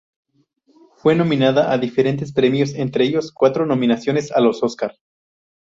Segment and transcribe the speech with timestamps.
[0.95, 4.95] Fue nominada a diferentes premios, entre ellos cuatro nominaciones a los Oscar.